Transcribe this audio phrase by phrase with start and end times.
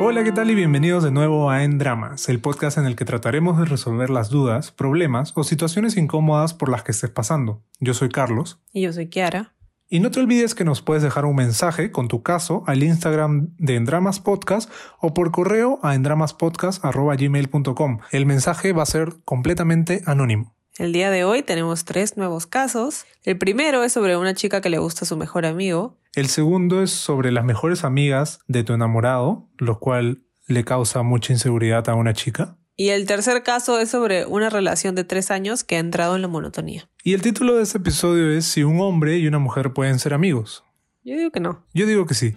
[0.00, 3.04] Hola, ¿qué tal y bienvenidos de nuevo a En Dramas, el podcast en el que
[3.04, 7.64] trataremos de resolver las dudas, problemas o situaciones incómodas por las que estés pasando.
[7.80, 8.62] Yo soy Carlos.
[8.72, 9.56] Y yo soy Kiara.
[9.88, 13.56] Y no te olvides que nos puedes dejar un mensaje con tu caso al Instagram
[13.58, 17.98] de Endramas Podcast o por correo a endramaspodcast.gmail.com.
[18.12, 20.54] El mensaje va a ser completamente anónimo.
[20.78, 23.04] El día de hoy tenemos tres nuevos casos.
[23.24, 25.96] El primero es sobre una chica que le gusta a su mejor amigo.
[26.14, 31.32] El segundo es sobre las mejores amigas de tu enamorado, lo cual le causa mucha
[31.32, 32.58] inseguridad a una chica.
[32.76, 36.22] Y el tercer caso es sobre una relación de tres años que ha entrado en
[36.22, 36.88] la monotonía.
[37.02, 40.14] Y el título de este episodio es Si un hombre y una mujer pueden ser
[40.14, 40.62] amigos.
[41.02, 41.66] Yo digo que no.
[41.74, 42.34] Yo digo que sí.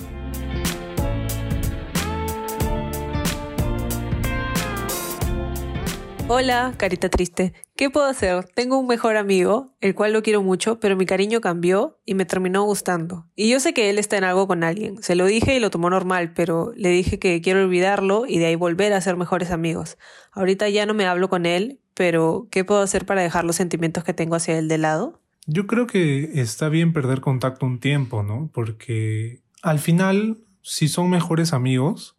[6.34, 7.52] Hola, carita triste.
[7.76, 8.45] ¿Qué puedo hacer?
[8.55, 12.23] Tengo un mejor amigo, el cual lo quiero mucho, pero mi cariño cambió y me
[12.23, 13.28] terminó gustando.
[13.36, 15.03] Y yo sé que él está en algo con alguien.
[15.03, 18.45] Se lo dije y lo tomó normal, pero le dije que quiero olvidarlo y de
[18.45, 19.97] ahí volver a ser mejores amigos.
[20.31, 24.05] Ahorita ya no me hablo con él, pero ¿qué puedo hacer para dejar los sentimientos
[24.05, 25.20] que tengo hacia él de lado?
[25.48, 28.50] Yo creo que está bien perder contacto un tiempo, ¿no?
[28.53, 32.16] Porque al final, si son mejores amigos,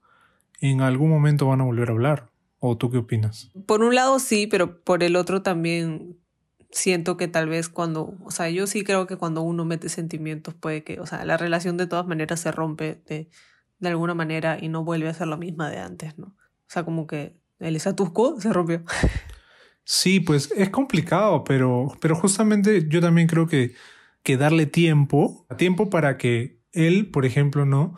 [0.61, 2.32] en algún momento van a volver a hablar.
[2.65, 3.51] ¿O tú qué opinas?
[3.67, 6.17] Por un lado sí, pero por el otro también
[6.71, 10.55] siento que tal vez cuando, o sea, yo sí creo que cuando uno mete sentimientos
[10.55, 13.29] puede que, o sea, la relación de todas maneras se rompe de,
[13.81, 16.27] de alguna manera y no vuelve a ser la misma de antes, ¿no?
[16.27, 18.85] O sea, como que el status quo se rompió.
[19.85, 23.75] Sí, pues es complicado, pero, pero justamente yo también creo que,
[24.23, 27.97] que darle tiempo, tiempo para que él, por ejemplo, no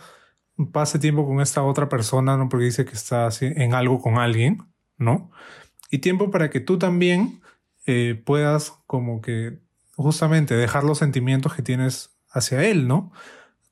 [0.72, 2.48] pase tiempo con esta otra persona, ¿no?
[2.48, 4.62] Porque dice que está en algo con alguien,
[4.97, 5.30] ¿no?
[5.91, 7.41] Y tiempo para que tú también
[7.86, 9.58] eh, puedas como que
[9.97, 13.12] justamente dejar los sentimientos que tienes hacia él, ¿no?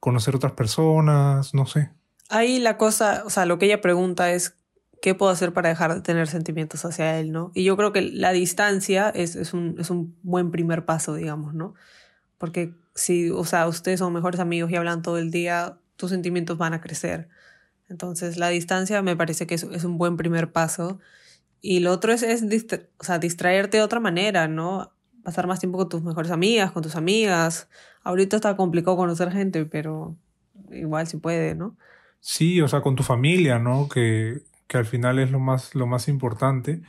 [0.01, 1.91] Conocer otras personas, no sé.
[2.29, 4.57] Ahí la cosa, o sea, lo que ella pregunta es,
[5.01, 7.51] ¿qué puedo hacer para dejar de tener sentimientos hacia él, ¿no?
[7.55, 11.55] Y yo creo que la distancia es, es, un, es un buen primer paso, digamos,
[11.55, 11.75] ¿no?
[12.39, 16.59] Porque si, o sea, ustedes son mejores amigos y hablan todo el día, tus sentimientos
[16.59, 17.29] van a crecer.
[17.89, 20.99] Entonces, la distancia me parece que es, un buen primer paso.
[21.61, 22.49] Y lo otro es,
[23.21, 24.91] distraerte de otra manera, ¿no?
[25.23, 27.69] Pasar más tiempo con tus mejores amigas, con tus amigas.
[28.03, 30.17] Ahorita está complicado conocer gente, pero
[30.73, 31.77] igual si puede, ¿no?
[32.19, 33.89] Sí, o sea, con tu familia, ¿no?
[33.89, 36.83] Que, que al final es lo más, lo más importante.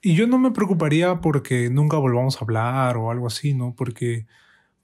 [0.00, 3.74] Y yo no me preocuparía porque nunca volvamos a hablar o algo así, ¿no?
[3.74, 4.26] Porque,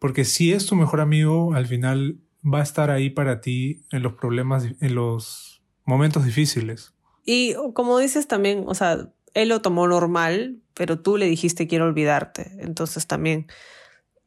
[0.00, 2.18] porque si es tu mejor amigo, al final
[2.52, 6.94] va a estar ahí para ti en los problemas, en los momentos difíciles.
[7.24, 11.84] Y como dices también, o sea, él lo tomó normal, pero tú le dijiste quiero
[11.84, 12.52] olvidarte.
[12.60, 13.46] Entonces también,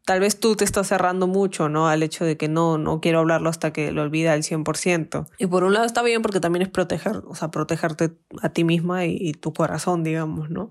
[0.06, 1.88] tal vez tú te estás cerrando mucho, ¿no?
[1.88, 5.28] Al hecho de que no, no quiero hablarlo hasta que lo olvida al 100%.
[5.40, 8.12] Y por un lado está bien porque también es proteger, o sea, protegerte
[8.42, 10.70] a ti misma y, y tu corazón, digamos, ¿no?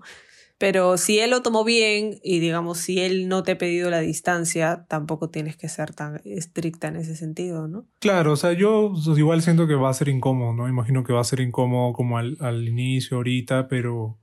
[0.61, 3.99] Pero si él lo tomó bien y digamos, si él no te ha pedido la
[3.99, 7.87] distancia, tampoco tienes que ser tan estricta en ese sentido, ¿no?
[7.97, 10.69] Claro, o sea, yo igual siento que va a ser incómodo, ¿no?
[10.69, 14.19] Imagino que va a ser incómodo como al, al inicio, ahorita, pero,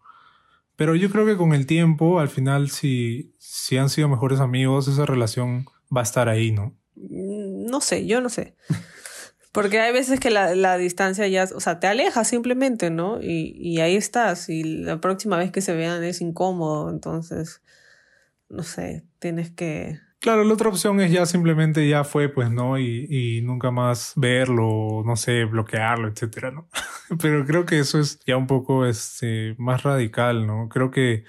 [0.76, 4.86] pero yo creo que con el tiempo, al final, si, si han sido mejores amigos,
[4.86, 6.76] esa relación va a estar ahí, ¿no?
[6.94, 8.54] Mm, no sé, yo no sé.
[9.58, 13.20] Porque hay veces que la, la, distancia ya, o sea, te aleja simplemente, ¿no?
[13.20, 14.48] Y, y, ahí estás.
[14.48, 16.90] Y la próxima vez que se vean es incómodo.
[16.90, 17.60] Entonces,
[18.48, 19.98] no sé, tienes que...
[20.20, 22.78] Claro, la otra opción es ya simplemente ya fue, pues, ¿no?
[22.78, 26.68] Y, y nunca más verlo, no sé, bloquearlo, etcétera, ¿no?
[27.20, 30.68] Pero creo que eso es ya un poco este, más radical, ¿no?
[30.68, 31.24] Creo que,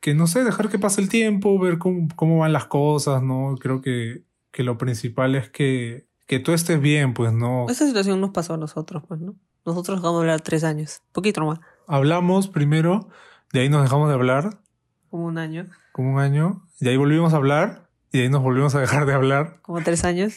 [0.00, 3.54] que, no sé, dejar que pase el tiempo, ver cómo, cómo van las cosas, ¿no?
[3.60, 7.66] Creo que, que lo principal es que que tú estés bien, pues no.
[7.68, 9.34] Esa situación nos pasó a nosotros, pues, ¿no?
[9.64, 11.58] Nosotros dejamos de hablar tres años, poquito más.
[11.86, 13.08] Hablamos primero,
[13.52, 14.60] de ahí nos dejamos de hablar.
[15.08, 15.66] Como un año.
[15.92, 16.62] Como un año.
[16.78, 19.60] Y de ahí volvimos a hablar, y de ahí nos volvimos a dejar de hablar.
[19.62, 20.34] Como tres años.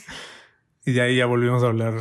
[0.85, 1.95] Y de ahí ya volvimos a hablar.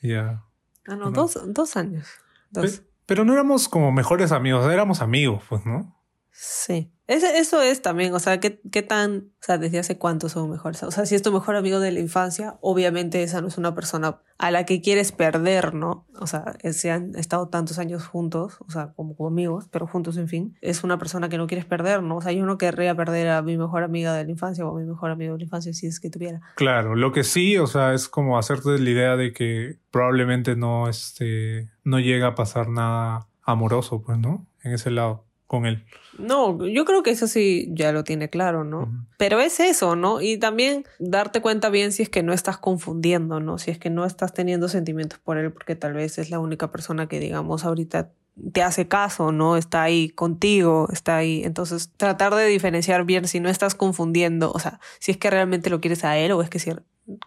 [0.00, 0.44] Ya.
[0.86, 2.06] Ah, no, Dos, dos años.
[2.50, 2.70] Dos.
[2.70, 6.00] Pero, pero no éramos como mejores amigos, éramos amigos, pues, ¿no?
[6.36, 6.90] Sí.
[7.06, 10.50] Ese, eso es también, o sea, ¿qué, ¿qué tan, o sea, desde hace cuánto son
[10.50, 10.82] mejores?
[10.82, 13.74] O sea, si es tu mejor amigo de la infancia, obviamente esa no es una
[13.74, 16.06] persona a la que quieres perder, ¿no?
[16.18, 20.16] O sea, se han estado tantos años juntos, o sea, como, como amigos, pero juntos,
[20.16, 20.56] en fin.
[20.60, 22.16] Es una persona que no quieres perder, ¿no?
[22.16, 24.80] O sea, yo no querría perder a mi mejor amiga de la infancia o a
[24.80, 26.40] mi mejor amigo de la infancia si es que tuviera.
[26.56, 30.88] Claro, lo que sí, o sea, es como hacerte la idea de que probablemente no,
[30.88, 34.46] este, no llega a pasar nada amoroso, pues, ¿no?
[34.62, 35.84] En ese lado con él.
[36.18, 38.92] No, yo creo que eso sí ya lo tiene claro, ¿no?
[39.16, 40.20] Pero es eso, ¿no?
[40.20, 43.58] Y también darte cuenta bien si es que no estás confundiendo, ¿no?
[43.58, 46.70] Si es que no estás teniendo sentimientos por él porque tal vez es la única
[46.70, 48.10] persona que, digamos, ahorita
[48.52, 49.56] te hace caso, ¿no?
[49.56, 51.42] Está ahí contigo, está ahí.
[51.44, 55.70] Entonces, tratar de diferenciar bien si no estás confundiendo, o sea, si es que realmente
[55.70, 56.58] lo quieres a él o es que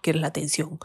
[0.02, 0.80] quieres la atención.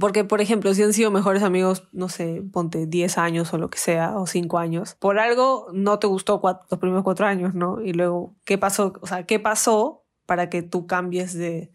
[0.00, 3.70] Porque, por ejemplo, si han sido mejores amigos, no sé, ponte 10 años o lo
[3.70, 7.80] que sea, o 5 años, por algo no te gustó los primeros 4 años, ¿no?
[7.80, 8.92] Y luego, ¿qué pasó?
[9.00, 11.70] O sea, ¿qué pasó para que tú cambies de,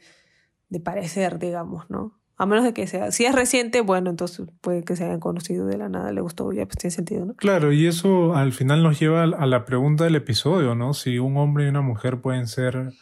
[0.70, 2.20] de parecer, digamos, ¿no?
[2.38, 5.66] A menos de que sea, si es reciente, bueno, entonces puede que se hayan conocido
[5.66, 7.34] de la nada, le gustó, ya pues tiene sentido, ¿no?
[7.34, 10.94] Claro, y eso al final nos lleva a la pregunta del episodio, ¿no?
[10.94, 12.94] Si un hombre y una mujer pueden ser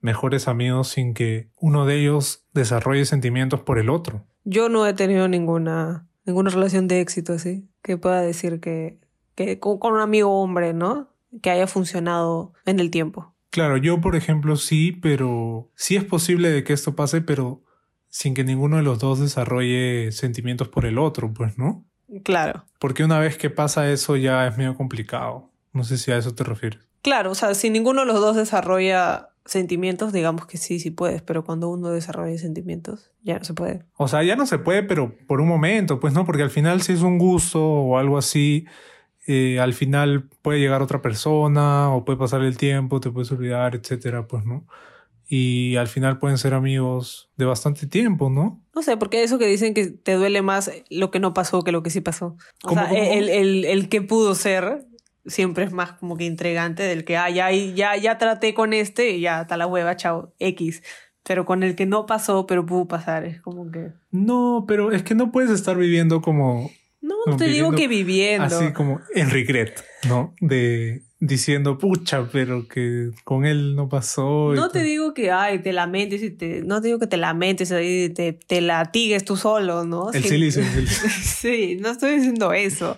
[0.00, 4.24] mejores amigos sin que uno de ellos desarrolle sentimientos por el otro.
[4.44, 8.98] Yo no he tenido ninguna, ninguna relación de éxito así, que pueda decir que,
[9.34, 11.08] que con, con un amigo hombre, ¿no?
[11.42, 13.34] Que haya funcionado en el tiempo.
[13.50, 17.62] Claro, yo por ejemplo sí, pero sí es posible de que esto pase, pero
[18.08, 21.84] sin que ninguno de los dos desarrolle sentimientos por el otro, pues, ¿no?
[22.24, 22.64] Claro.
[22.78, 25.50] Porque una vez que pasa eso ya es medio complicado.
[25.72, 26.80] No sé si a eso te refieres.
[27.02, 31.22] Claro, o sea, si ninguno de los dos desarrolla sentimientos, digamos que sí, sí puedes,
[31.22, 33.84] pero cuando uno desarrolla sentimientos, ya no se puede.
[33.96, 36.82] O sea, ya no se puede, pero por un momento, pues no, porque al final
[36.82, 38.66] si es un gusto o algo así,
[39.26, 43.74] eh, al final puede llegar otra persona o puede pasar el tiempo, te puedes olvidar,
[43.74, 44.66] etcétera, pues no
[45.32, 48.60] y al final pueden ser amigos de bastante tiempo, ¿no?
[48.74, 51.70] No sé, porque eso que dicen que te duele más lo que no pasó que
[51.70, 52.36] lo que sí pasó.
[52.64, 54.88] O sea, El, el, el, que pudo ser
[55.26, 59.10] siempre es más como que intrigante del que, ah, ya, ya, ya traté con este
[59.10, 60.82] y ya está la hueva, chao, X.
[61.22, 63.92] Pero con el que no pasó, pero pudo pasar, es como que...
[64.10, 66.70] No, pero es que no puedes estar viviendo como...
[67.02, 68.44] No, te digo que viviendo.
[68.44, 70.34] Así como en regret, ¿no?
[70.40, 74.52] De diciendo, pucha, pero que con él no pasó.
[74.54, 77.70] No te digo que, ay, te lamentes y te, no te digo que te lamentes
[77.70, 80.10] y te, te latigues tú solo, ¿no?
[80.12, 80.62] El silicio,
[81.22, 82.96] sí, no estoy diciendo eso,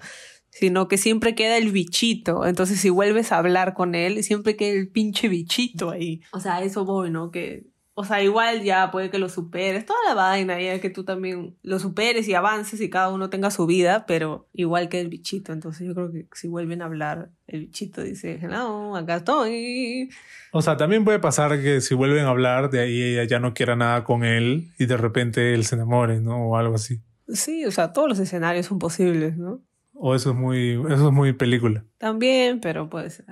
[0.52, 2.46] sino que siempre queda el bichito.
[2.46, 6.20] Entonces, si vuelves a hablar con él, siempre queda el pinche bichito ahí.
[6.31, 7.31] O sea, eso voy, ¿no?
[7.31, 11.04] Que o sea, igual ya puede que lo superes, toda la vaina, ya que tú
[11.04, 15.08] también lo superes y avances y cada uno tenga su vida, pero igual que el
[15.08, 15.52] bichito.
[15.52, 20.08] Entonces yo creo que si vuelven a hablar, el bichito dice, no, acá estoy.
[20.52, 23.52] O sea, también puede pasar que si vuelven a hablar, de ahí ella ya no
[23.52, 26.48] quiera nada con él y de repente él se enamore, ¿no?
[26.48, 27.02] O algo así.
[27.28, 29.60] Sí, o sea, todos los escenarios son posibles, ¿no?
[29.94, 31.85] O eso es muy, eso es muy película.
[31.99, 33.27] También, pero puede ser.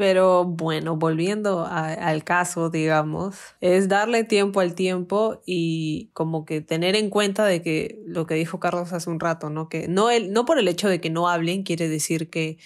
[0.00, 6.96] Pero bueno, volviendo al caso, digamos, es darle tiempo al tiempo y como que tener
[6.96, 9.68] en cuenta de que lo que dijo Carlos hace un rato, ¿no?
[9.68, 12.56] Que no, no por el hecho de que no hablen quiere decir que,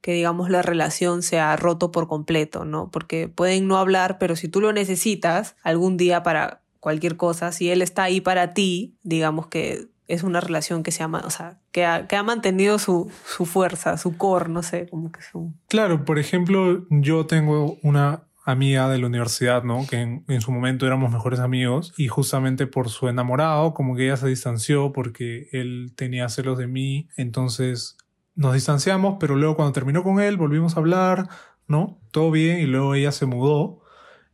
[0.00, 2.92] que, digamos, la relación se ha roto por completo, ¿no?
[2.92, 7.70] Porque pueden no hablar, pero si tú lo necesitas algún día para cualquier cosa, si
[7.70, 11.58] él está ahí para ti, digamos que es una relación que se llama, o sea,
[11.72, 15.54] que ha, que ha mantenido su, su, fuerza, su core, no sé, como que su...
[15.68, 19.86] Claro, por ejemplo, yo tengo una amiga de la universidad, ¿no?
[19.86, 24.04] Que en, en, su momento éramos mejores amigos y justamente por su enamorado, como que
[24.04, 27.96] ella se distanció porque él tenía celos de mí, entonces
[28.34, 31.28] nos distanciamos, pero luego cuando terminó con él volvimos a hablar,
[31.66, 31.98] ¿no?
[32.10, 33.80] Todo bien y luego ella se mudó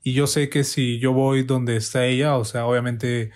[0.02, 3.30] y yo sé que si yo voy donde está ella, o sea, obviamente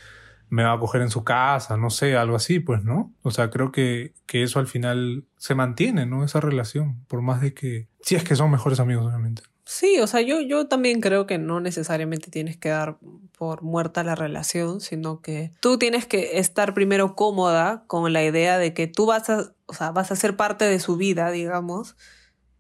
[0.49, 3.13] me va a coger en su casa, no sé, algo así, pues, ¿no?
[3.23, 6.25] O sea, creo que, que eso al final se mantiene, ¿no?
[6.25, 9.43] Esa relación, por más de que, si es que son mejores amigos, obviamente.
[9.67, 12.99] Sí, o sea, yo, yo también creo que no necesariamente tienes que dar
[13.39, 18.59] por muerta la relación, sino que tú tienes que estar primero cómoda con la idea
[18.59, 21.97] de que tú vas a, o sea, vas a ser parte de su vida, digamos,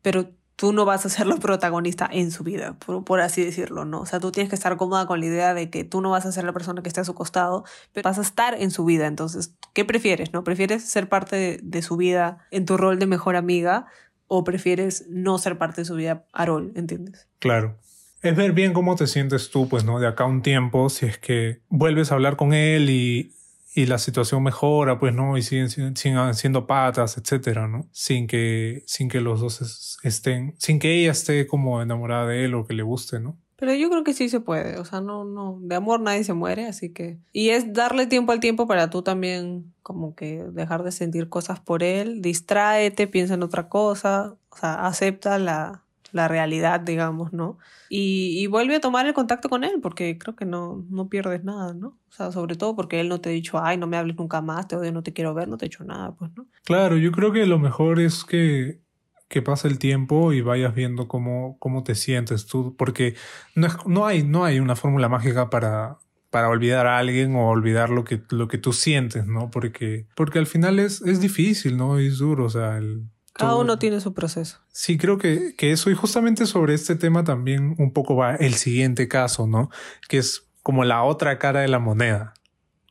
[0.00, 4.00] pero tú no vas a ser la protagonista en su vida, por, así decirlo, ¿no?
[4.00, 6.26] O sea, tú tienes que estar cómoda con la idea de que tú no vas
[6.26, 8.84] a ser la persona que esté a su costado, pero vas a estar en su
[8.84, 9.06] vida.
[9.06, 10.44] Entonces, ¿qué prefieres, no?
[10.44, 13.86] ¿Prefieres ser parte de, su vida en tu rol de mejor amiga
[14.26, 17.28] o prefieres no ser parte de su vida a rol, ¿entiendes?
[17.40, 17.76] Claro.
[18.22, 20.00] Es ver bien cómo te sientes tú, pues, ¿no?
[20.00, 23.34] De acá un tiempo, si es que vuelves a hablar con él y
[23.74, 25.36] y la situación mejora, pues, ¿no?
[25.36, 27.88] Y siguen, siguen siendo patas, etcétera, ¿no?
[27.90, 32.54] Sin que, sin que los dos estén, sin que ella esté como enamorada de él
[32.54, 33.36] o que le guste, ¿no?
[33.56, 36.34] Pero yo creo que sí se puede, o sea, no, no, de amor nadie se
[36.34, 37.18] muere, así que...
[37.32, 41.60] Y es darle tiempo al tiempo para tú también como que dejar de sentir cosas
[41.60, 45.83] por él, distráete, piensa en otra cosa, o sea, acepta la,
[46.14, 47.58] la realidad, digamos, ¿no?
[47.90, 51.74] Y, vuelve a tomar el contacto con él, porque creo que no, no pierdes nada,
[51.74, 51.98] ¿no?
[52.08, 54.40] O sea, sobre todo porque él no te ha dicho, ay, no me hables nunca
[54.40, 56.46] más, te odio, no te quiero ver, no te ha hecho nada, pues, ¿no?
[56.64, 58.80] Claro, yo creo que lo mejor es que,
[59.26, 63.16] que pase el tiempo y vayas viendo cómo, cómo te sientes tú, porque
[63.56, 65.98] no, es, no, hay, no hay una fórmula mágica para,
[66.30, 69.50] para olvidar a alguien o olvidar lo que, lo que tú sientes, ¿no?
[69.50, 71.98] Porque, porque al final es, es difícil, ¿no?
[71.98, 74.60] Es duro, o sea, el, cada uno tiene su proceso.
[74.70, 78.54] Sí, creo que, que, eso, y justamente sobre este tema también un poco va el
[78.54, 79.70] siguiente caso, ¿no?
[80.08, 82.34] Que es como la otra cara de la moneda.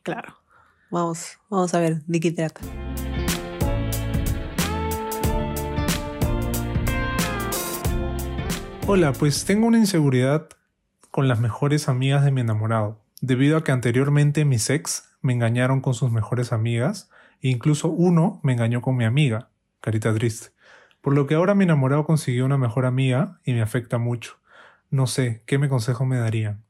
[0.04, 0.36] Claro.
[0.92, 2.60] Vamos, vamos a ver, ¿de qué trata?
[8.86, 10.50] Hola, pues tengo una inseguridad
[11.10, 15.80] con las mejores amigas de mi enamorado, debido a que anteriormente mis ex me engañaron
[15.80, 17.10] con sus mejores amigas
[17.42, 19.53] e incluso uno me engañó con mi amiga,
[19.84, 20.52] carita triste.
[21.02, 24.38] Por lo que ahora mi enamorado consiguió una mejor amiga y me afecta mucho.
[24.90, 26.64] No sé, ¿qué me consejo me darían?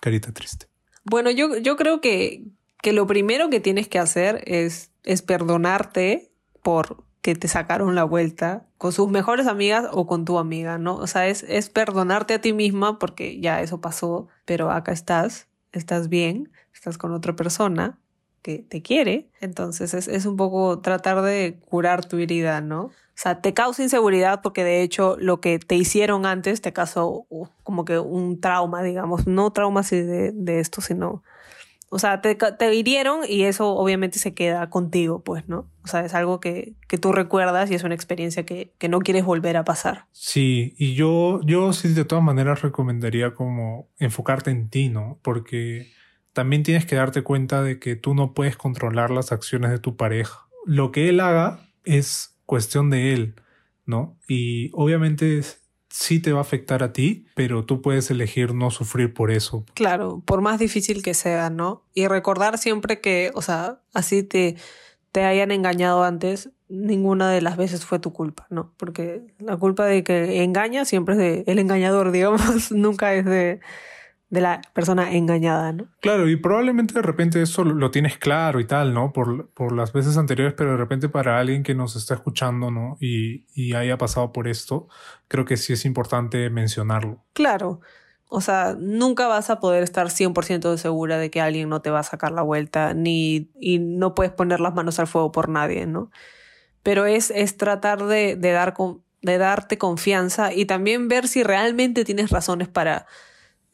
[0.00, 0.66] Carita triste.
[1.04, 2.44] Bueno, yo, yo creo que,
[2.80, 8.04] que lo primero que tienes que hacer es, es perdonarte por que te sacaron la
[8.04, 10.96] vuelta con sus mejores amigas o con tu amiga, ¿no?
[10.96, 15.48] O sea, es, es perdonarte a ti misma porque ya eso pasó, pero acá estás,
[15.72, 17.98] estás bien, estás con otra persona
[18.44, 22.82] que te quiere, entonces es, es un poco tratar de curar tu herida, ¿no?
[22.82, 27.24] O sea, te causa inseguridad porque de hecho lo que te hicieron antes te causó
[27.30, 31.22] uh, como que un trauma, digamos, no trauma así de, de esto, sino
[31.88, 35.70] o sea, te, te, hirieron y eso obviamente se queda contigo, pues, ¿no?
[35.84, 38.98] O sea, es algo que, que tú recuerdas y es una experiencia que, que, no
[38.98, 40.06] quieres volver a pasar.
[40.10, 45.20] Sí, y yo, yo sí de todas maneras recomendaría como enfocarte en ti, ¿no?
[45.22, 45.92] Porque
[46.34, 49.96] también tienes que darte cuenta de que tú no puedes controlar las acciones de tu
[49.96, 50.46] pareja.
[50.66, 53.34] Lo que él haga es cuestión de él,
[53.86, 54.18] ¿no?
[54.28, 55.40] Y obviamente
[55.88, 59.64] sí te va a afectar a ti, pero tú puedes elegir no sufrir por eso.
[59.74, 61.84] Claro, por más difícil que sea, ¿no?
[61.94, 64.56] Y recordar siempre que, o sea, así te,
[65.12, 68.74] te hayan engañado antes, ninguna de las veces fue tu culpa, ¿no?
[68.76, 73.60] Porque la culpa de que engaña siempre es del engañador, digamos, nunca es de,
[74.30, 75.86] de la persona engañada, ¿no?
[76.00, 79.12] Claro, y probablemente de repente eso lo tienes claro y tal, ¿no?
[79.12, 82.96] Por, por las veces anteriores, pero de repente para alguien que nos está escuchando, ¿no?
[83.00, 84.88] Y, y haya pasado por esto,
[85.28, 87.22] creo que sí es importante mencionarlo.
[87.32, 87.80] Claro.
[88.28, 92.00] O sea, nunca vas a poder estar 100% segura de que alguien no te va
[92.00, 95.86] a sacar la vuelta, ni y no puedes poner las manos al fuego por nadie,
[95.86, 96.10] ¿no?
[96.82, 98.74] Pero es, es tratar de, de, dar,
[99.22, 103.06] de darte confianza y también ver si realmente tienes razones para,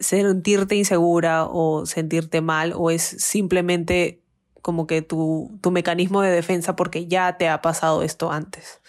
[0.00, 4.22] sentirte insegura o sentirte mal o es simplemente
[4.62, 8.80] como que tu, tu mecanismo de defensa porque ya te ha pasado esto antes.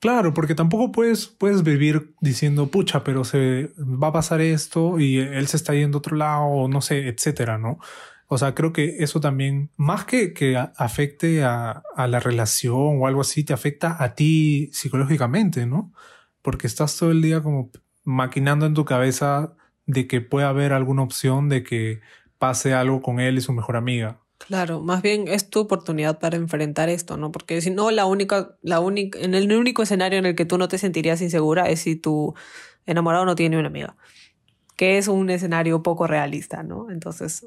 [0.00, 5.18] Claro, porque tampoco puedes, puedes vivir diciendo, pucha, pero se va a pasar esto y
[5.18, 7.78] él se está yendo a otro lado, o no sé, etcétera, ¿no?
[8.26, 13.06] O sea, creo que eso también, más que, que afecte a, a la relación o
[13.06, 15.92] algo así, te afecta a ti psicológicamente, ¿no?
[16.40, 17.70] Porque estás todo el día como
[18.02, 19.54] maquinando en tu cabeza
[19.86, 22.00] de que pueda haber alguna opción de que
[22.38, 24.20] pase algo con él y su mejor amiga.
[24.38, 27.30] Claro, más bien es tu oportunidad para enfrentar esto, ¿no?
[27.30, 30.58] Porque si no, la única, la única, en el único escenario en el que tú
[30.58, 32.34] no te sentirías insegura es si tu
[32.84, 33.96] enamorado no tiene una amiga,
[34.76, 36.90] que es un escenario poco realista, ¿no?
[36.90, 37.46] Entonces,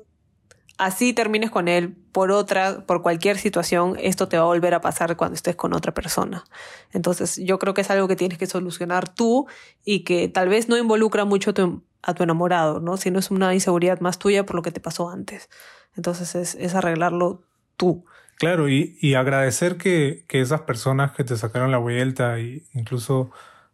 [0.77, 4.81] así termines con él por otra, por cualquier situación, esto te va a volver a
[4.81, 6.45] pasar cuando estés con otra persona.
[6.93, 9.47] Entonces, yo creo que es algo que tienes que solucionar tú
[9.83, 12.97] y que tal vez no involucra mucho tu a tu enamorado, ¿no?
[12.97, 15.49] Si no es una inseguridad más tuya por lo que te pasó antes.
[15.95, 17.43] Entonces es, es arreglarlo
[17.77, 18.05] tú.
[18.37, 23.31] Claro, y, y agradecer que, que, esas personas que te sacaron la vuelta, y incluso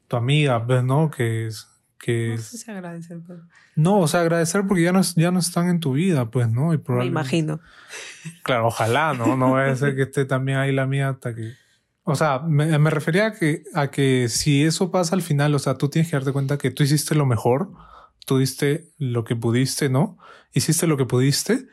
[0.08, 1.12] tu amiga, ¿ves, no?
[1.12, 1.68] Que es.
[2.00, 3.42] Que no sé si agradecer, pero...
[3.76, 6.74] No, o sea, agradecer porque ya no, ya no están en tu vida, pues, ¿no?
[6.74, 7.60] Y Me imagino.
[8.44, 9.36] Claro, ojalá, ¿no?
[9.36, 11.54] No vaya a ser que esté también ahí la mía hasta que.
[12.04, 15.60] O sea, me, me refería a que, a que si eso pasa al final, o
[15.60, 17.70] sea, tú tienes que darte cuenta que tú hiciste lo mejor
[18.26, 20.18] tú diste lo que pudiste, ¿no?
[20.54, 21.68] Hiciste lo que pudiste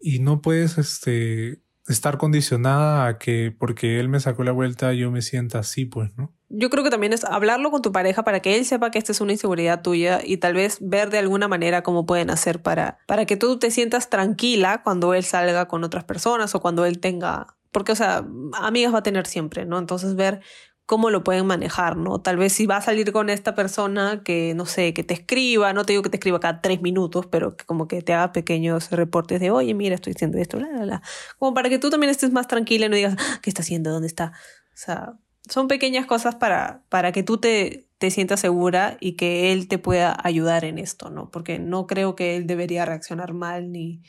[0.00, 5.10] y no puedes este, estar condicionada a que porque él me sacó la vuelta yo
[5.10, 6.34] me sienta así, pues, ¿no?
[6.50, 9.12] Yo creo que también es hablarlo con tu pareja para que él sepa que esta
[9.12, 12.98] es una inseguridad tuya y tal vez ver de alguna manera cómo pueden hacer para,
[13.06, 17.00] para que tú te sientas tranquila cuando él salga con otras personas o cuando él
[17.00, 19.78] tenga porque, o sea, amigas va a tener siempre, ¿no?
[19.78, 20.40] Entonces ver
[20.88, 22.18] cómo lo pueden manejar, ¿no?
[22.18, 25.74] Tal vez si va a salir con esta persona que, no sé, que te escriba,
[25.74, 28.32] no te digo que te escriba cada tres minutos, pero que como que te haga
[28.32, 31.02] pequeños reportes de, oye, mira, estoy haciendo esto, la, la, la.
[31.38, 33.90] Como para que tú también estés más tranquila y no digas, ah, ¿qué está haciendo?
[33.90, 34.32] ¿Dónde está?
[34.72, 35.12] O sea,
[35.46, 39.76] son pequeñas cosas para, para que tú te, te sientas segura y que él te
[39.76, 41.30] pueda ayudar en esto, ¿no?
[41.30, 44.00] Porque no creo que él debería reaccionar mal ni,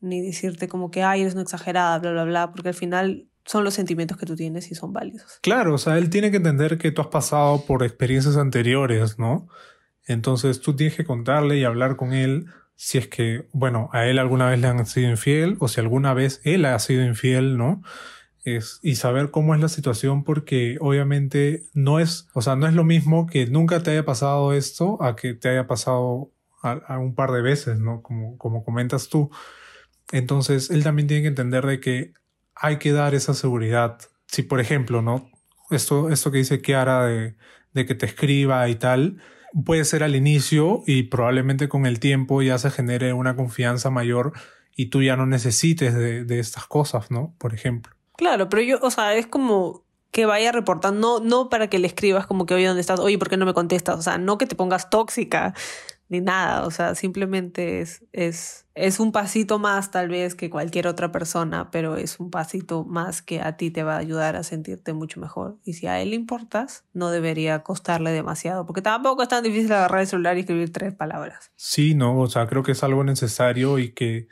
[0.00, 3.64] ni decirte como que, ay, eres una exagerada, bla, bla, bla, porque al final son
[3.64, 5.38] los sentimientos que tú tienes y son válidos.
[5.42, 9.48] Claro, o sea, él tiene que entender que tú has pasado por experiencias anteriores, ¿no?
[10.06, 12.46] Entonces tú tienes que contarle y hablar con él
[12.76, 16.12] si es que, bueno, a él alguna vez le han sido infiel o si alguna
[16.14, 17.82] vez él ha sido infiel, ¿no?
[18.44, 22.74] Es, y saber cómo es la situación porque obviamente no es, o sea, no es
[22.74, 26.30] lo mismo que nunca te haya pasado esto a que te haya pasado
[26.62, 28.02] a, un par de veces, ¿no?
[28.02, 29.30] Como, como comentas tú.
[30.12, 32.14] Entonces, él también tiene que entender de que
[32.56, 33.98] hay que dar esa seguridad.
[34.26, 35.30] Si, por ejemplo, ¿no?
[35.70, 37.36] Esto, esto que dice Kiara de,
[37.72, 39.20] de que te escriba y tal,
[39.64, 44.32] puede ser al inicio y probablemente con el tiempo ya se genere una confianza mayor
[44.76, 47.34] y tú ya no necesites de, estas cosas, ¿no?
[47.38, 47.94] Por ejemplo.
[48.16, 51.86] Claro, pero yo, o sea, es como que vaya reportando, no, no para que le
[51.86, 53.00] escribas como que, oye, ¿dónde estás?
[53.00, 53.98] Oye, ¿por qué no me contestas?
[53.98, 55.54] O sea, no que te pongas tóxica,
[56.08, 60.86] ni nada, o sea, simplemente es, es, es un pasito más tal vez que cualquier
[60.86, 64.42] otra persona, pero es un pasito más que a ti te va a ayudar a
[64.42, 65.58] sentirte mucho mejor.
[65.64, 69.72] Y si a él le importas, no debería costarle demasiado, porque tampoco es tan difícil
[69.72, 71.50] agarrar el celular y escribir tres palabras.
[71.56, 74.28] Sí, no, o sea, creo que es algo necesario y que,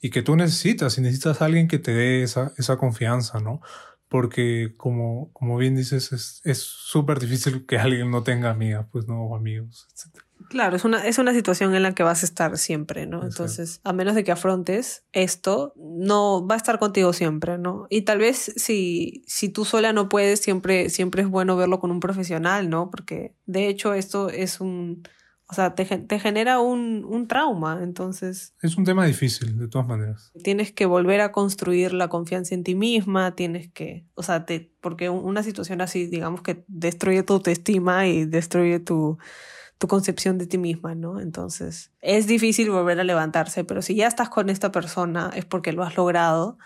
[0.00, 3.60] y que tú necesitas, y necesitas a alguien que te dé esa, esa confianza, ¿no?
[4.08, 9.22] Porque como, como bien dices, es súper difícil que alguien no tenga amigas, pues no,
[9.22, 10.26] o amigos, etc.
[10.48, 13.24] Claro, es una, es una situación en la que vas a estar siempre, ¿no?
[13.24, 17.86] Entonces, a menos de que afrontes esto, no va a estar contigo siempre, ¿no?
[17.90, 21.90] Y tal vez si, si tú sola no puedes, siempre, siempre es bueno verlo con
[21.90, 22.90] un profesional, ¿no?
[22.90, 25.02] Porque de hecho esto es un,
[25.48, 28.54] o sea, te, te genera un, un, trauma, entonces...
[28.62, 30.32] Es un tema difícil, de todas maneras.
[30.42, 34.72] Tienes que volver a construir la confianza en ti misma, tienes que, o sea, te,
[34.80, 39.18] porque una situación así, digamos que destruye tu autoestima y destruye tu
[39.78, 41.20] tu concepción de ti misma, ¿no?
[41.20, 45.72] Entonces, es difícil volver a levantarse, pero si ya estás con esta persona es porque
[45.72, 46.58] lo has logrado.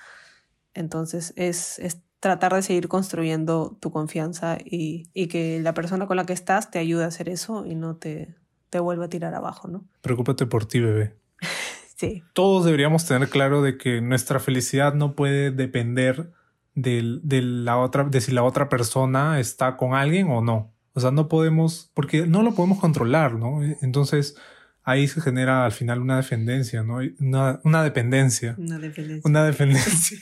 [0.75, 6.17] Entonces, es, es tratar de seguir construyendo tu confianza y, y, que la persona con
[6.17, 8.37] la que estás te ayude a hacer eso y no te,
[8.71, 9.85] te vuelva a tirar abajo, ¿no?
[10.01, 11.15] Preocúpate por ti, bebé.
[11.97, 12.23] sí.
[12.33, 16.31] Todos deberíamos tener claro de que nuestra felicidad no puede depender
[16.75, 20.73] de, de, la otra, de si la otra persona está con alguien o no.
[20.93, 23.63] O sea, no podemos, porque no lo podemos controlar, ¿no?
[23.83, 24.37] Entonces
[24.83, 26.99] ahí se genera al final una dependencia, ¿no?
[27.19, 28.55] Una, una dependencia.
[28.59, 29.29] Una dependencia.
[29.29, 30.19] Una dependencia.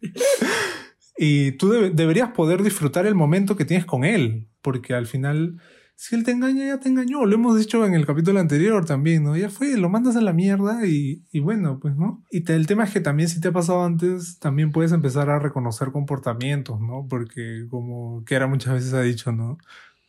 [1.18, 5.60] y tú deberías poder disfrutar el momento que tienes con él, porque al final,
[6.02, 7.26] si él te engaña, ya te engañó.
[7.26, 9.36] Lo hemos dicho en el capítulo anterior también, ¿no?
[9.36, 12.24] Ya fue, lo mandas a la mierda y, y bueno, pues, ¿no?
[12.30, 15.38] Y el tema es que también si te ha pasado antes, también puedes empezar a
[15.38, 17.06] reconocer comportamientos, ¿no?
[17.06, 19.58] Porque como Kiara muchas veces ha dicho, ¿no?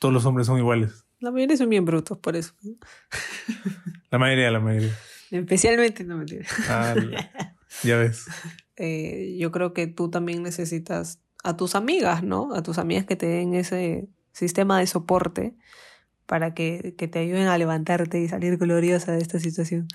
[0.02, 1.06] todos los hombres son iguales.
[1.20, 2.54] La mayoría son bien brutos, por eso.
[4.10, 4.98] La mayoría, la mayoría.
[5.30, 6.26] Especialmente, no me
[6.68, 6.96] ah,
[7.84, 8.26] ya ves.
[8.84, 12.52] Eh, yo creo que tú también necesitas a tus amigas, ¿no?
[12.56, 15.56] A tus amigas que te den ese sistema de soporte
[16.26, 19.88] para que, que te ayuden a levantarte y salir gloriosa de esta situación.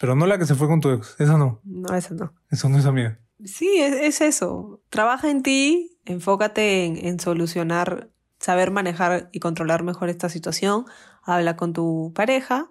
[0.00, 1.60] Pero no la que se fue con tu ex, esa no.
[1.64, 2.32] No, esa no.
[2.50, 3.18] Eso no es amiga.
[3.44, 4.80] Sí, es, es eso.
[4.90, 8.10] Trabaja en ti, enfócate en, en solucionar
[8.44, 10.84] saber manejar y controlar mejor esta situación.
[11.22, 12.70] Habla con tu pareja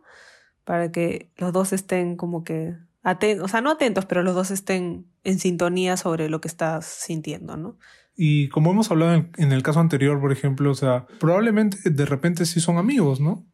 [0.64, 4.52] para que los dos estén como que atentos, o sea, no atentos, pero los dos
[4.52, 7.78] estén en sintonía sobre lo que estás sintiendo, ¿no?
[8.16, 12.46] Y como hemos hablado en, el caso anterior, por ejemplo, o sea, probablemente de repente
[12.46, 13.46] sí son amigos, ¿no?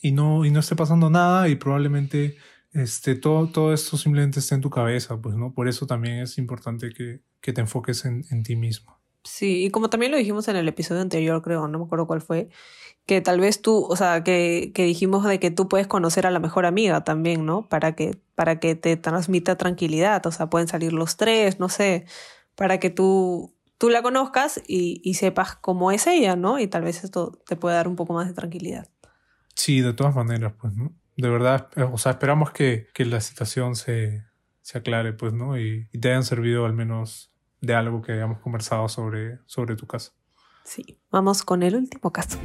[0.00, 2.36] Y no, y no esté pasando nada y probablemente
[2.72, 5.52] este, todo, todo esto simplemente esté en tu cabeza, pues, ¿no?
[5.52, 8.98] Por eso también es importante que, que te enfoques en, en ti mismo.
[9.24, 12.20] Sí, y como también lo dijimos en el episodio anterior, creo, no me acuerdo cuál
[12.22, 12.48] fue,
[13.06, 16.30] que tal vez tú, o sea, que, que dijimos de que tú puedes conocer a
[16.30, 17.68] la mejor amiga también, ¿no?
[17.68, 22.06] Para que, para que te transmita tranquilidad, o sea, pueden salir los tres, no sé,
[22.54, 26.58] para que tú, tú la conozcas y, y sepas cómo es ella, ¿no?
[26.58, 28.88] Y tal vez esto te puede dar un poco más de tranquilidad.
[29.54, 30.92] Sí, de todas maneras, pues, ¿no?
[31.16, 34.24] De verdad, o sea, esperamos que, que la situación se,
[34.62, 35.58] se aclare, pues, ¿no?
[35.58, 39.86] Y, y te hayan servido al menos de algo que hayamos conversado sobre, sobre tu
[39.86, 40.12] caso.
[40.64, 42.38] Sí, vamos con el último caso.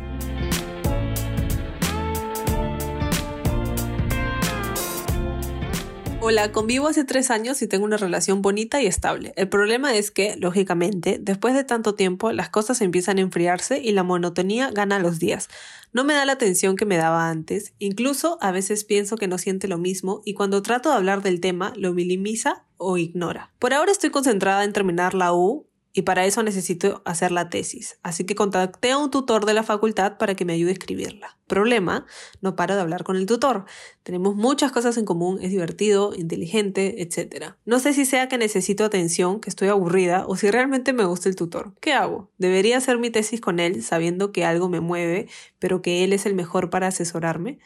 [6.34, 9.34] Hola, convivo hace tres años y tengo una relación bonita y estable.
[9.36, 13.92] El problema es que, lógicamente, después de tanto tiempo, las cosas empiezan a enfriarse y
[13.92, 15.48] la monotonía gana los días.
[15.92, 19.38] No me da la atención que me daba antes, incluso a veces pienso que no
[19.38, 23.54] siente lo mismo y cuando trato de hablar del tema lo minimiza o ignora.
[23.60, 28.00] Por ahora estoy concentrada en terminar la U y para eso necesito hacer la tesis.
[28.02, 31.38] Así que contacté a un tutor de la facultad para que me ayude a escribirla.
[31.46, 32.08] Problema,
[32.42, 33.66] no paro de hablar con el tutor.
[34.02, 37.54] Tenemos muchas cosas en común, es divertido, inteligente, etc.
[37.66, 41.30] No sé si sea que necesito atención, que estoy aburrida o si realmente me gusta
[41.30, 41.74] el tutor.
[41.80, 42.32] ¿Qué hago?
[42.40, 45.28] ¿Debería hacer mi tesis con él sabiendo que algo me mueve,
[45.60, 47.60] pero que él es el mejor para asesorarme?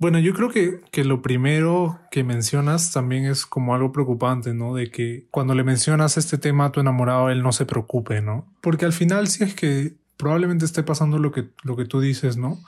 [0.00, 4.74] Bueno, yo creo que, que, lo primero que mencionas también es como algo preocupante, ¿no?
[4.74, 8.50] De que cuando le mencionas este tema a tu enamorado, él no se preocupe, ¿no?
[8.62, 12.38] Porque al final, si es que probablemente esté pasando lo que, lo que tú dices,
[12.38, 12.58] ¿no?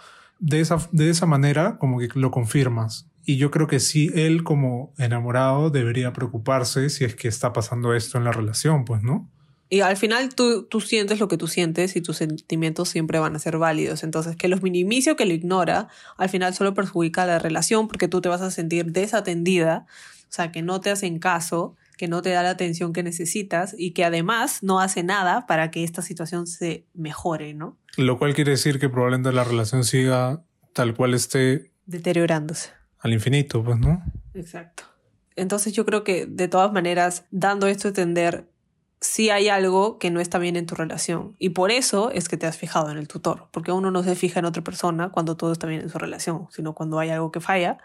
[0.40, 3.08] De esa, de esa manera, como que lo confirmas.
[3.24, 7.94] Y yo creo que sí, él como enamorado debería preocuparse si es que está pasando
[7.94, 9.30] esto en la relación, pues, ¿no?
[9.72, 13.34] Y al final tú, tú sientes lo que tú sientes y tus sentimientos siempre van
[13.34, 14.02] a ser válidos.
[14.02, 18.06] Entonces, que los minimice o que lo ignora, al final solo perjudica la relación porque
[18.06, 19.86] tú te vas a sentir desatendida,
[20.24, 23.74] o sea, que no te hacen caso, que no te da la atención que necesitas
[23.78, 27.78] y que además no hace nada para que esta situación se mejore, ¿no?
[27.96, 31.72] Lo cual quiere decir que probablemente la relación siga tal cual esté...
[31.86, 32.72] Deteriorándose.
[32.98, 34.04] Al infinito, pues, ¿no?
[34.34, 34.82] Exacto.
[35.34, 38.51] Entonces yo creo que de todas maneras, dando esto a entender,
[39.02, 41.34] si hay algo que no está bien en tu relación.
[41.38, 44.14] Y por eso es que te has fijado en el tutor, porque uno no se
[44.14, 47.32] fija en otra persona cuando todo está bien en su relación, sino cuando hay algo
[47.32, 47.78] que falla,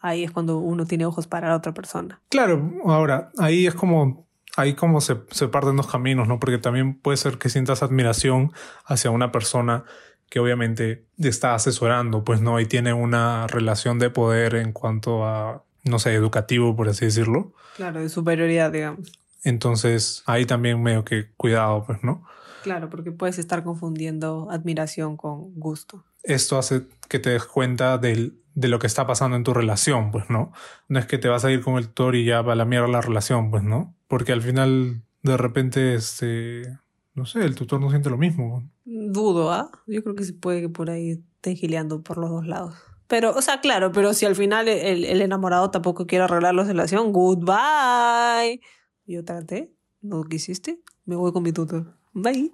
[0.00, 2.20] ahí es cuando uno tiene ojos para la otra persona.
[2.28, 6.38] Claro, ahora, ahí es como, ahí como se, se parten los caminos, ¿no?
[6.38, 8.52] Porque también puede ser que sientas admiración
[8.84, 9.84] hacia una persona
[10.28, 15.24] que obviamente te está asesorando, pues no, y tiene una relación de poder en cuanto
[15.24, 17.54] a, no sé, educativo, por así decirlo.
[17.76, 19.19] Claro, de superioridad, digamos.
[19.42, 22.24] Entonces, ahí también medio que cuidado, pues, ¿no?
[22.62, 26.04] Claro, porque puedes estar confundiendo admiración con gusto.
[26.22, 30.10] Esto hace que te des cuenta del, de lo que está pasando en tu relación,
[30.10, 30.52] pues, ¿no?
[30.88, 32.66] No es que te vas a ir con el tutor y ya va a la
[32.66, 33.94] mierda la relación, pues, ¿no?
[34.08, 36.62] Porque al final, de repente, este,
[37.14, 38.68] no sé, el tutor no siente lo mismo.
[38.84, 39.70] Dudo, ¿ah?
[39.86, 42.74] Yo creo que se puede que por ahí estén gileando por los dos lados.
[43.08, 46.62] Pero, o sea, claro, pero si al final el, el enamorado tampoco quiere arreglar la
[46.62, 48.60] relación, goodbye.
[49.10, 51.96] Yo traté, no quisiste, me voy con mi tutor.
[52.12, 52.52] Bye.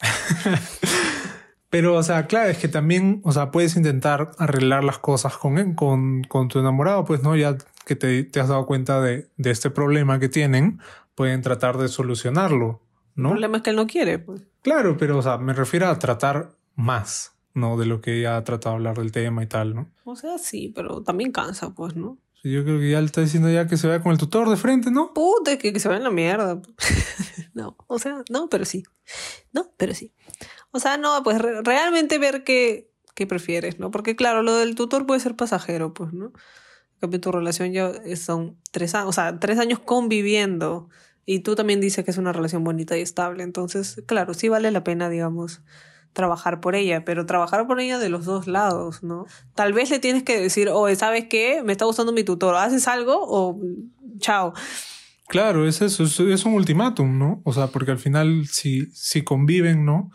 [1.70, 5.72] Pero, o sea, claro, es que también, o sea, puedes intentar arreglar las cosas con,
[5.72, 7.34] con, con tu enamorado, pues, ¿no?
[7.36, 10.78] Ya que te, te has dado cuenta de, de, este problema que tienen,
[11.14, 12.82] pueden tratar de solucionarlo,
[13.14, 13.28] ¿no?
[13.30, 14.42] El problema es que él no quiere, pues.
[14.60, 17.78] Claro, pero, o sea, me refiero a tratar más, ¿no?
[17.78, 19.90] De lo que ya ha tratado de hablar del tema y tal, ¿no?
[20.04, 22.18] O sea, sí, pero también cansa, pues, ¿no?
[22.44, 24.58] Yo creo que ya le está diciendo ya que se vaya con el tutor de
[24.58, 25.14] frente, ¿no?
[25.14, 26.60] Puta, que, que se vaya en la mierda.
[27.54, 28.84] no, o sea, no, pero sí.
[29.52, 30.12] No, pero sí.
[30.70, 33.90] O sea, no, pues re realmente ver qué, qué prefieres, ¿no?
[33.90, 36.26] Porque claro, lo del tutor puede ser pasajero, pues, ¿no?
[36.26, 40.90] En cambio, tu relación ya son tres años, o sea, tres años conviviendo.
[41.24, 43.42] Y tú también dices que es una relación bonita y estable.
[43.42, 45.62] Entonces, claro, sí vale la pena, digamos,
[46.14, 49.26] trabajar por ella, pero trabajar por ella de los dos lados, ¿no?
[49.54, 51.62] Tal vez le tienes que decir, oye, ¿sabes qué?
[51.62, 53.60] Me está gustando mi tutor, ¿haces algo o
[54.18, 54.54] chao?
[55.28, 57.42] Claro, es eso, es, un ultimátum, ¿no?
[57.44, 60.10] O sea, porque al final si, si conviven, ¿no?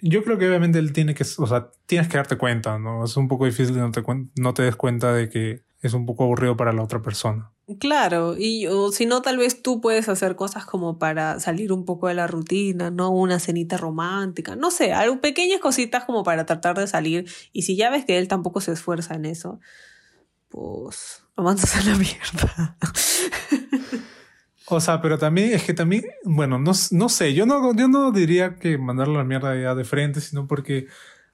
[0.00, 3.04] Yo creo que obviamente él tiene que, o sea, tienes que darte cuenta, ¿no?
[3.04, 4.02] Es un poco difícil no te,
[4.36, 7.51] no te des cuenta de que es un poco aburrido para la otra persona.
[7.78, 12.08] Claro, y si no, tal vez tú puedes hacer cosas como para salir un poco
[12.08, 13.10] de la rutina, ¿no?
[13.10, 17.30] Una cenita romántica, no sé, algo, pequeñas cositas como para tratar de salir.
[17.52, 19.60] Y si ya ves que él tampoco se esfuerza en eso,
[20.48, 22.76] pues lo mandas a la mierda.
[24.66, 28.10] O sea, pero también es que también, bueno, no, no sé, yo no, yo no
[28.10, 30.86] diría que mandarlo a la mierda ya de frente, sino porque,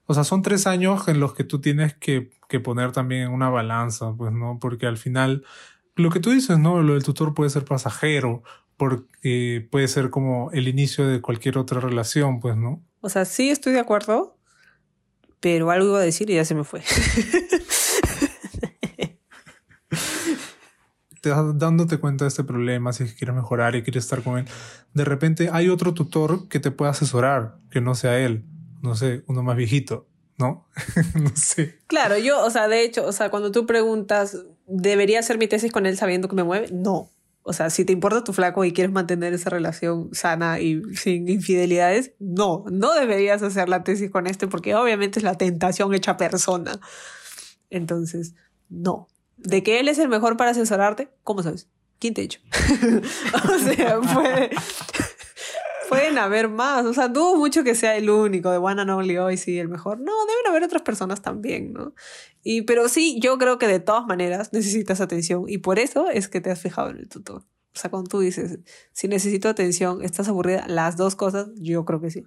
[0.07, 3.49] o sea, son tres años en los que tú tienes que, que poner también una
[3.49, 4.57] balanza, pues, ¿no?
[4.59, 5.45] Porque al final
[5.99, 6.81] lo que tú dices, ¿no?
[6.81, 8.43] Lo del tutor puede ser pasajero,
[8.77, 12.81] porque puede ser como el inicio de cualquier otra relación, pues, ¿no?
[13.01, 14.37] O sea, sí estoy de acuerdo,
[15.39, 16.81] pero algo iba a decir y ya se me fue.
[21.21, 24.45] te dándote cuenta de este problema, si quieres mejorar y quieres estar con él,
[24.93, 28.45] de repente hay otro tutor que te pueda asesorar, que no sea él,
[28.81, 30.07] no sé, uno más viejito,
[30.37, 30.67] ¿no?
[31.15, 31.79] no sé.
[31.87, 34.37] Claro, yo, o sea, de hecho, o sea, cuando tú preguntas,
[34.69, 36.69] ¿debería hacer mi tesis con él sabiendo que me mueve?
[36.71, 37.11] No.
[37.41, 41.27] O sea, si te importa tu flaco y quieres mantener esa relación sana y sin
[41.27, 46.17] infidelidades, no, no deberías hacer la tesis con este porque obviamente es la tentación hecha
[46.17, 46.79] persona.
[47.69, 48.35] Entonces,
[48.69, 49.07] no.
[49.37, 51.67] De que él es el mejor para asesorarte, ¿cómo sabes?
[51.97, 52.39] ¿Quién te ha dicho?
[53.49, 54.51] o sea, puede,
[55.89, 56.85] pueden haber más.
[56.85, 59.67] O sea, dudo mucho que sea el único de One and Only hoy, sí, el
[59.67, 59.99] mejor.
[59.99, 61.93] No, deben haber otras personas también, ¿no?
[62.43, 66.29] Y, pero sí, yo creo que de todas maneras necesitas atención y por eso es
[66.29, 67.41] que te has fijado en el tutor.
[67.75, 68.59] O sea, cuando tú dices,
[68.93, 72.23] si necesito atención, estás aburrida, las dos cosas, yo creo que sí.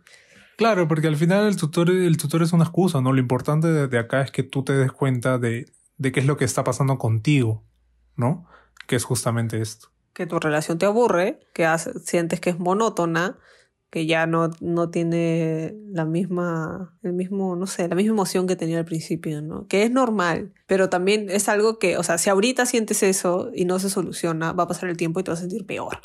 [0.56, 3.12] Claro, porque al final el tutor, el tutor es una excusa, ¿no?
[3.12, 6.36] Lo importante de, acá es que tú te des cuenta de, de qué es lo
[6.36, 7.64] que está pasando contigo,
[8.16, 8.46] ¿no?
[8.86, 9.88] Que es justamente esto.
[10.14, 11.66] Que tu relación te aburre, que
[12.04, 13.38] sientes que es monótona,
[13.92, 18.56] que ya no, no tiene la misma, el mismo, no sé, la misma emoción que
[18.56, 19.66] tenía al principio, ¿no?
[19.66, 23.66] Que es normal, pero también es algo que, o sea, si ahorita sientes eso y
[23.66, 25.98] no se soluciona, va a pasar el tiempo y te vas a sentir peor.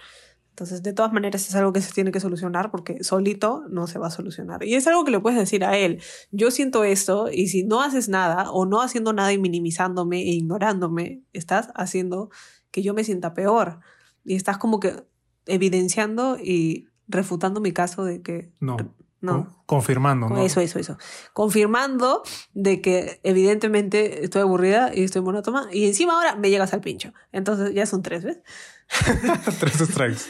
[0.50, 4.00] Entonces, de todas maneras, es algo que se tiene que solucionar porque solito no se
[4.00, 4.64] va a solucionar.
[4.64, 6.02] Y es algo que le puedes decir a él.
[6.32, 10.32] Yo siento esto y si no haces nada o no haciendo nada y minimizándome e
[10.32, 12.32] ignorándome, estás haciendo
[12.72, 13.82] que yo me sienta peor.
[14.28, 15.06] Y estás como que
[15.46, 18.52] evidenciando y refutando mi caso de que...
[18.60, 18.76] No.
[19.20, 19.64] No.
[19.66, 20.38] Confirmando, ¿no?
[20.44, 20.98] Eso, eso, eso.
[21.34, 22.22] Confirmando
[22.54, 27.14] de que evidentemente estoy aburrida y estoy monótona y encima ahora me llegas al pincho.
[27.32, 28.42] Entonces ya son tres, ¿ves?
[29.60, 30.22] tres strikes.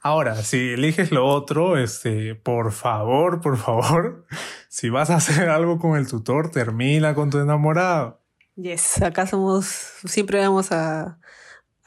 [0.00, 4.26] Ahora, si eliges lo otro, este, por favor, por favor,
[4.68, 8.22] si vas a hacer algo con el tutor, termina con tu enamorado.
[8.54, 9.66] Yes, acá somos,
[10.04, 11.18] siempre vamos a,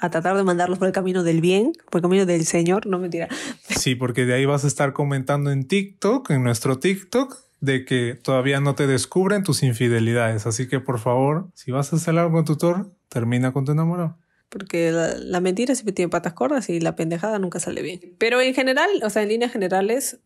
[0.01, 2.97] a tratar de mandarlos por el camino del bien, por el camino del Señor, no
[2.97, 3.29] mentira.
[3.69, 8.15] Sí, porque de ahí vas a estar comentando en TikTok, en nuestro TikTok, de que
[8.15, 10.47] todavía no te descubren tus infidelidades.
[10.47, 13.73] Así que por favor, si vas a hacer algo con tu tutor, termina con tu
[13.73, 14.17] enamorado.
[14.49, 18.01] Porque la, mentira siempre tiene patas cortas y la pendejada nunca sale bien.
[18.17, 20.19] Pero en general, o sea, en líneas generales,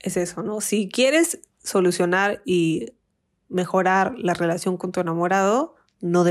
[0.00, 0.60] es eso, ¿no?
[0.60, 2.92] Si quieres solucionar y
[3.48, 6.24] mejorar la relación con tu enamorado, no,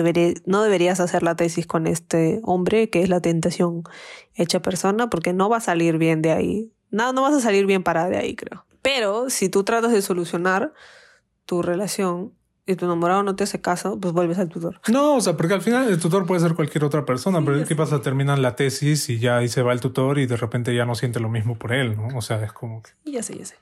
[0.46, 3.84] no deberías hacer la tesis con este hombre que es la tentación
[4.36, 6.72] hecha persona porque no va a salir bien de ahí.
[6.90, 8.66] No, no vas a salir bien para de ahí, creo.
[8.82, 10.74] Pero si tú tratas de solucionar
[11.46, 12.34] tu relación
[12.66, 14.80] y tu enamorado no te hace caso, pues vuelves al tutor.
[14.88, 17.76] No, o sea, porque al final el tutor puede ser cualquier otra persona, pero ¿qué
[17.76, 18.02] pasa?
[18.02, 20.96] Terminan la tesis y ya ahí se va el tutor y de repente ya no
[20.96, 22.18] siente lo mismo por él, ¿no?
[22.18, 22.92] O sea, es como que...
[23.10, 23.56] Ya sé, ya sé.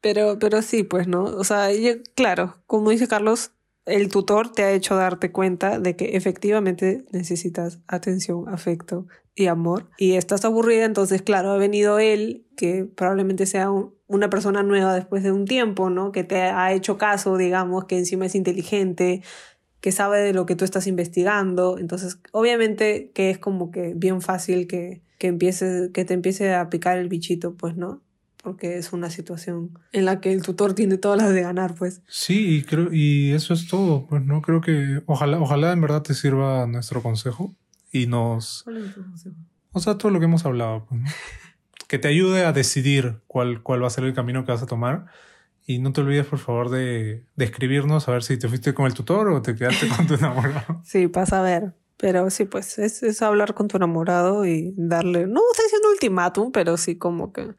[0.00, 1.24] Pero, pero sí, pues, ¿no?
[1.24, 1.68] O sea,
[2.14, 3.52] claro, como dice Carlos,
[3.86, 9.90] el tutor te ha hecho darte cuenta de que efectivamente necesitas atención, afecto y amor.
[9.98, 13.70] Y estás aburrida, entonces, claro, ha venido él, que probablemente sea
[14.06, 16.12] una persona nueva después de un tiempo, ¿no?
[16.12, 19.22] Que te ha hecho caso, digamos, que encima es inteligente,
[19.80, 21.78] que sabe de lo que tú estás investigando.
[21.78, 26.70] Entonces, obviamente que es como que bien fácil que, que, empiece, que te empiece a
[26.70, 28.03] picar el bichito, pues, ¿no?
[28.44, 32.02] Porque es una situación en la que el tutor tiene todas las de ganar, pues.
[32.06, 36.02] Sí, y creo, y eso es todo, pues no creo que, ojalá, ojalá en verdad
[36.02, 37.56] te sirva nuestro consejo
[37.90, 38.62] y nos...
[38.64, 39.36] ¿Cuál es consejo?
[39.72, 41.00] O sea, todo lo que hemos hablado, pues,
[41.88, 44.66] que te ayude a decidir cuál, cuál va a ser el camino que vas a
[44.66, 45.06] tomar.
[45.66, 48.84] Y no te olvides, por favor, de, de escribirnos a ver si te fuiste con
[48.84, 50.82] el tutor o te quedaste con tu enamorado.
[50.84, 51.72] Sí, pasa a ver.
[52.04, 56.52] Pero sí, pues es, es, hablar con tu enamorado y darle, no estoy diciendo ultimátum,
[56.52, 57.54] pero sí como que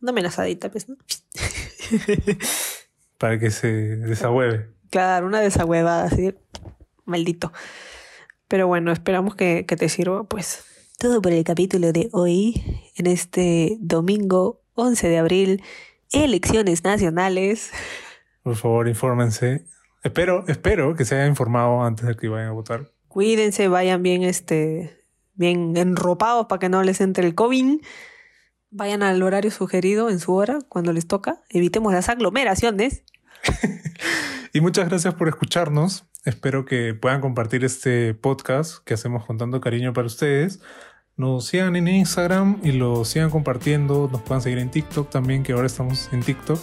[0.00, 0.96] una amenazadita, pues, ¿no?
[3.18, 4.70] Para que se desahueve.
[4.88, 6.34] Claro, una desahuevada, así,
[7.04, 7.52] maldito.
[8.48, 10.64] Pero bueno, esperamos que, que te sirva, pues.
[10.98, 12.54] Todo por el capítulo de hoy,
[12.96, 15.62] en este domingo 11 de abril,
[16.10, 17.70] elecciones nacionales.
[18.42, 19.66] Por favor, infórmense.
[20.02, 24.22] Espero, espero que se haya informado antes de que vayan a votar cuídense, vayan bien,
[24.22, 27.80] este, bien enropados para que no les entre el COVID.
[28.70, 31.42] Vayan al horario sugerido en su hora cuando les toca.
[31.50, 33.02] Evitemos las aglomeraciones.
[34.52, 36.04] y muchas gracias por escucharnos.
[36.24, 40.60] Espero que puedan compartir este podcast que hacemos con tanto cariño para ustedes.
[41.16, 44.08] Nos sigan en Instagram y lo sigan compartiendo.
[44.10, 46.60] Nos puedan seguir en TikTok también, que ahora estamos en TikTok.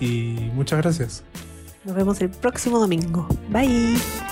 [0.00, 1.24] Y muchas gracias.
[1.84, 3.28] Nos vemos el próximo domingo.
[3.48, 4.31] Bye.